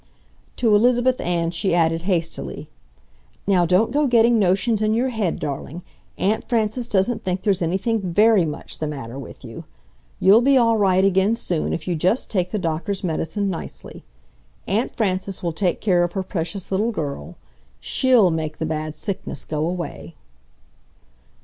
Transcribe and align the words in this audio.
To 0.55 0.75
Elizabeth 0.75 1.19
Ann 1.21 1.51
she 1.51 1.75
added, 1.75 2.01
hastily: 2.09 2.67
"Now 3.45 3.67
don't 3.67 3.91
go 3.91 4.07
getting 4.07 4.39
notions 4.39 4.81
in 4.81 4.95
your 4.95 5.09
head, 5.09 5.37
darling. 5.37 5.83
Aunt 6.17 6.49
Frances 6.49 6.87
doesn't 6.87 7.23
think 7.23 7.43
there's 7.43 7.61
anything 7.61 8.01
VERY 8.11 8.43
much 8.43 8.79
the 8.79 8.87
matter 8.87 9.19
with 9.19 9.45
you. 9.45 9.63
You'll 10.19 10.41
be 10.41 10.57
all 10.57 10.75
right 10.75 11.05
again 11.05 11.35
soon 11.35 11.71
if 11.71 11.87
you 11.87 11.95
just 11.95 12.31
take 12.31 12.49
the 12.49 12.57
doctor's 12.57 13.03
medicine 13.03 13.51
nicely. 13.51 14.03
Aunt 14.65 14.95
Frances 14.97 15.43
will 15.43 15.53
take 15.53 15.79
care 15.81 16.03
of 16.03 16.13
her 16.13 16.23
precious 16.23 16.71
little 16.71 16.91
girl. 16.91 17.37
SHE'll 17.79 18.31
make 18.31 18.57
the 18.57 18.65
bad 18.65 18.95
sickness 18.95 19.45
go 19.45 19.69
away." 19.69 20.15